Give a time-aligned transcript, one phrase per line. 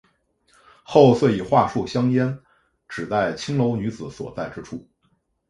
[0.81, 2.39] 后遂以桦树香烟
[2.89, 4.89] 指代青楼女子所在之处。